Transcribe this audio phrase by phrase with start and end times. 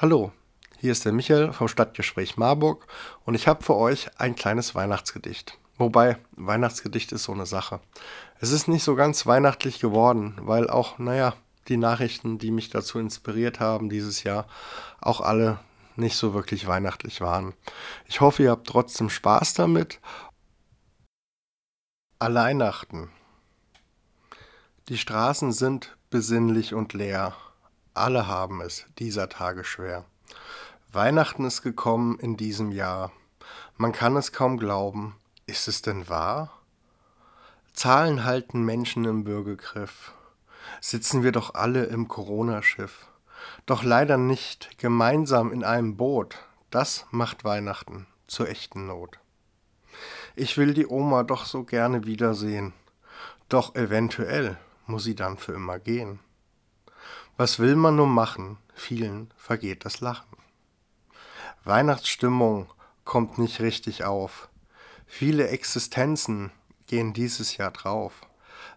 [0.00, 0.30] Hallo,
[0.78, 2.86] hier ist der Michael vom Stadtgespräch Marburg
[3.24, 5.58] und ich habe für euch ein kleines Weihnachtsgedicht.
[5.76, 7.80] Wobei, Weihnachtsgedicht ist so eine Sache.
[8.38, 11.34] Es ist nicht so ganz weihnachtlich geworden, weil auch, naja,
[11.66, 14.46] die Nachrichten, die mich dazu inspiriert haben dieses Jahr,
[15.00, 15.58] auch alle
[15.96, 17.54] nicht so wirklich weihnachtlich waren.
[18.06, 19.98] Ich hoffe, ihr habt trotzdem Spaß damit.
[22.20, 23.10] Alleinachten.
[24.90, 27.34] Die Straßen sind besinnlich und leer
[27.98, 30.04] alle haben es dieser Tage schwer.
[30.92, 33.12] Weihnachten ist gekommen in diesem Jahr.
[33.76, 35.16] Man kann es kaum glauben.
[35.46, 36.50] Ist es denn wahr?
[37.72, 40.12] Zahlen halten Menschen im Bürgergriff.
[40.80, 43.06] Sitzen wir doch alle im Corona-Schiff.
[43.66, 46.36] Doch leider nicht gemeinsam in einem Boot.
[46.70, 49.18] Das macht Weihnachten zur echten Not.
[50.36, 52.72] Ich will die Oma doch so gerne wiedersehen.
[53.48, 54.56] Doch eventuell
[54.86, 56.20] muss sie dann für immer gehen.
[57.40, 58.58] Was will man nur machen?
[58.74, 60.36] Vielen vergeht das Lachen.
[61.62, 62.66] Weihnachtsstimmung
[63.04, 64.48] kommt nicht richtig auf.
[65.06, 66.50] Viele Existenzen
[66.88, 68.22] gehen dieses Jahr drauf.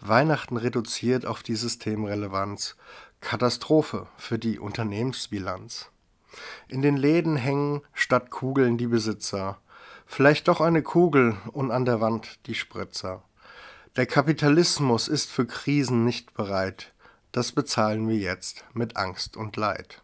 [0.00, 2.76] Weihnachten reduziert auf die Systemrelevanz.
[3.20, 5.90] Katastrophe für die Unternehmensbilanz.
[6.66, 9.58] In den Läden hängen statt Kugeln die Besitzer.
[10.06, 13.22] Vielleicht doch eine Kugel und an der Wand die Spritzer.
[13.96, 16.94] Der Kapitalismus ist für Krisen nicht bereit
[17.36, 20.00] das bezahlen wir jetzt mit Angst und Leid.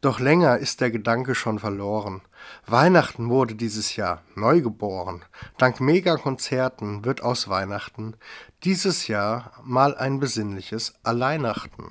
[0.00, 2.22] Doch länger ist der Gedanke schon verloren.
[2.64, 5.24] Weihnachten wurde dieses Jahr neu geboren.
[5.56, 8.14] Dank Megakonzerten wird aus Weihnachten
[8.62, 11.90] dieses Jahr mal ein besinnliches Alleinachten.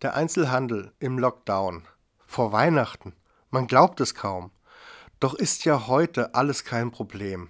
[0.00, 1.88] Der Einzelhandel im Lockdown.
[2.28, 3.14] Vor Weihnachten.
[3.50, 4.52] Man glaubt es kaum.
[5.18, 7.48] Doch ist ja heute alles kein Problem.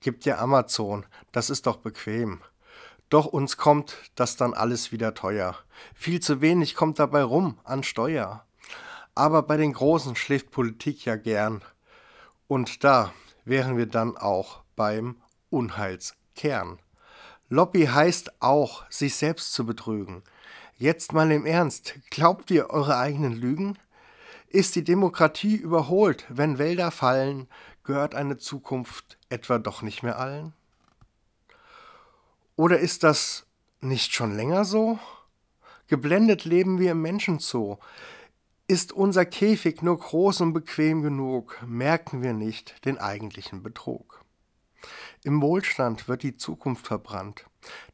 [0.00, 2.42] Gibt ja Amazon, das ist doch bequem.
[3.08, 5.56] Doch uns kommt das dann alles wieder teuer.
[5.94, 8.44] Viel zu wenig kommt dabei rum an Steuer.
[9.14, 11.62] Aber bei den Großen schläft Politik ja gern.
[12.46, 13.12] Und da
[13.44, 15.16] wären wir dann auch beim
[15.50, 16.78] Unheilskern.
[17.48, 20.22] Lobby heißt auch, sich selbst zu betrügen.
[20.76, 23.78] Jetzt mal im Ernst, glaubt ihr eure eigenen Lügen?
[24.48, 27.48] Ist die Demokratie überholt, wenn Wälder fallen,
[27.84, 30.52] gehört eine Zukunft etwa doch nicht mehr allen?
[32.58, 33.46] Oder ist das
[33.80, 34.98] nicht schon länger so?
[35.86, 37.78] Geblendet leben wir im Menschenzoo.
[38.66, 44.24] Ist unser Käfig nur groß und bequem genug, merken wir nicht den eigentlichen Betrug.
[45.22, 47.46] Im Wohlstand wird die Zukunft verbrannt.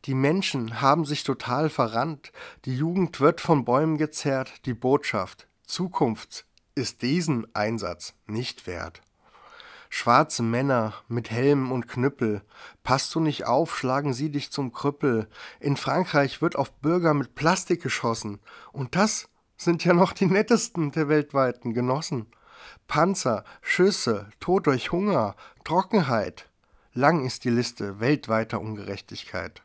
[0.06, 2.32] Die Menschen haben sich total verrannt.
[2.64, 4.64] Die Jugend wird von Bäumen gezerrt.
[4.64, 9.02] Die Botschaft Zukunft ist diesen Einsatz nicht wert.
[9.96, 12.42] Schwarze Männer mit Helm und Knüppel.
[12.82, 15.28] Passt du nicht auf, schlagen sie dich zum Krüppel.
[15.60, 18.40] In Frankreich wird auf Bürger mit Plastik geschossen.
[18.72, 22.26] Und das sind ja noch die nettesten der weltweiten Genossen.
[22.88, 26.48] Panzer, Schüsse, Tod durch Hunger, Trockenheit.
[26.92, 29.62] Lang ist die Liste weltweiter Ungerechtigkeit.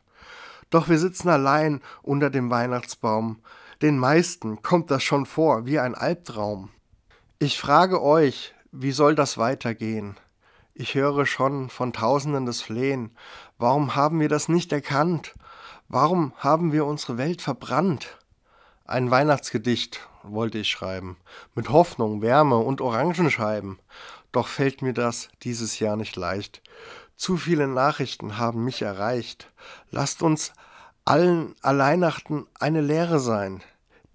[0.70, 3.40] Doch wir sitzen allein unter dem Weihnachtsbaum.
[3.82, 6.70] Den meisten kommt das schon vor wie ein Albtraum.
[7.40, 10.16] Ich frage euch, wie soll das weitergehen?
[10.74, 13.10] Ich höre schon von Tausenden das Flehen.
[13.58, 15.34] Warum haben wir das nicht erkannt?
[15.88, 18.16] Warum haben wir unsere Welt verbrannt?
[18.84, 21.16] Ein Weihnachtsgedicht wollte ich schreiben,
[21.54, 23.78] mit Hoffnung, Wärme und Orangenscheiben.
[24.32, 26.62] Doch fällt mir das dieses Jahr nicht leicht.
[27.16, 29.50] Zu viele Nachrichten haben mich erreicht.
[29.90, 30.52] Lasst uns
[31.04, 33.62] allen Alleinachten eine Lehre sein.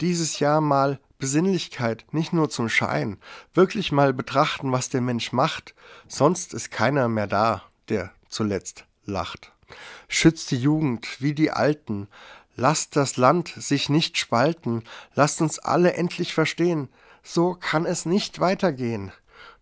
[0.01, 3.17] Dieses Jahr mal Besinnlichkeit nicht nur zum Schein,
[3.53, 5.75] wirklich mal betrachten, was der Mensch macht,
[6.07, 9.51] sonst ist keiner mehr da, der zuletzt lacht.
[10.07, 12.07] Schützt die Jugend wie die Alten,
[12.55, 14.83] lasst das Land sich nicht spalten,
[15.13, 16.89] lasst uns alle endlich verstehen,
[17.23, 19.11] so kann es nicht weitergehen.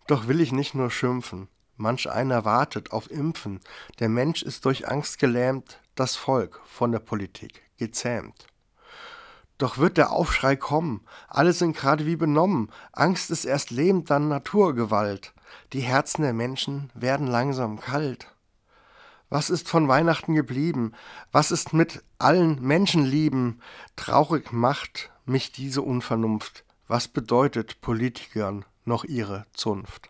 [0.06, 3.60] Doch will ich nicht nur schimpfen, manch einer wartet auf Impfen,
[4.00, 8.46] der Mensch ist durch Angst gelähmt, das Volk von der Politik gezähmt.
[9.58, 14.28] Doch wird der Aufschrei kommen, alle sind gerade wie benommen, Angst ist erst lebend, dann
[14.28, 15.32] Naturgewalt,
[15.72, 18.34] die Herzen der Menschen werden langsam kalt.
[19.30, 20.92] Was ist von Weihnachten geblieben?
[21.32, 23.60] Was ist mit allen Menschenlieben?
[23.96, 26.64] Traurig macht mich diese Unvernunft.
[26.86, 30.08] Was bedeutet Politikern noch ihre Zunft?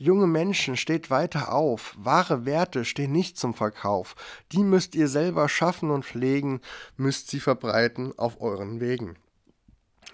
[0.00, 1.96] Junge Menschen, steht weiter auf.
[1.98, 4.14] Wahre Werte stehen nicht zum Verkauf.
[4.52, 6.60] Die müsst ihr selber schaffen und pflegen,
[6.96, 9.16] müsst sie verbreiten auf euren Wegen.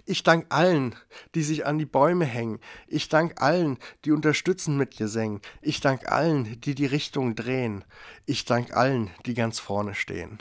[0.06, 0.94] Ich dank allen,
[1.34, 2.60] die sich an die Bäume hängen.
[2.86, 5.42] Ich dank allen, die unterstützen mit Gesängen.
[5.60, 7.84] Ich dank allen, die die Richtung drehen.
[8.24, 10.38] Ich dank allen, die ganz vorne stehen.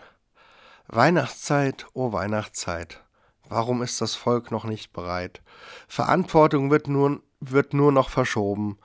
[0.88, 3.04] Weihnachtszeit, oh Weihnachtszeit.
[3.50, 5.42] Warum ist das Volk noch nicht bereit?
[5.90, 8.78] Verantwortung wird nur, wird nur noch verschoben.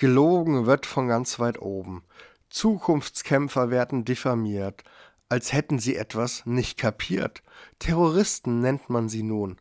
[0.00, 2.02] Gelogen wird von ganz weit oben.
[2.48, 4.82] Zukunftskämpfer werden diffamiert,
[5.28, 7.42] als hätten sie etwas nicht kapiert.
[7.80, 9.58] Terroristen nennt man sie nun.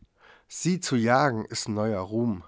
[0.47, 2.45] Sie zu jagen ist neuer Ruhm.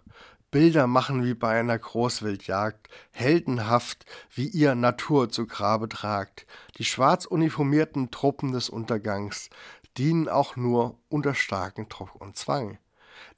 [0.52, 6.48] Bilder machen wie bei einer Großwildjagd, heldenhaft, wie ihr Natur zu Grabe tragt.
[6.78, 9.50] Die schwarz uniformierten Truppen des Untergangs
[9.98, 12.78] dienen auch nur unter starken Druck und Zwang.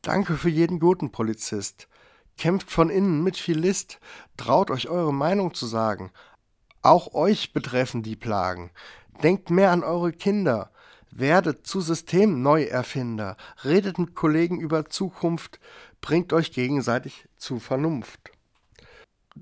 [0.03, 1.88] Danke für jeden guten Polizist.
[2.38, 4.00] Kämpft von innen mit viel List,
[4.38, 6.12] traut euch eure Meinung zu sagen.
[6.81, 8.71] Auch euch betreffen die Plagen.
[9.21, 10.71] Denkt mehr an eure Kinder.
[11.12, 13.38] Werdet zu Systemneuerfinder.
[13.63, 15.59] Redet mit Kollegen über Zukunft
[16.01, 18.31] bringt euch gegenseitig zu Vernunft.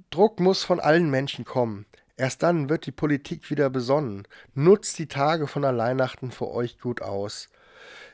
[0.09, 1.85] Druck muss von allen Menschen kommen.
[2.17, 4.27] Erst dann wird die Politik wieder besonnen.
[4.53, 7.49] Nutzt die Tage von der Weihnachten für euch gut aus.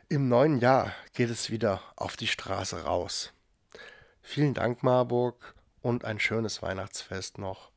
[0.08, 3.34] Im neuen Jahr geht es wieder auf die Straße raus.
[4.30, 7.72] Vielen Dank, Marburg, und ein schönes Weihnachtsfest noch.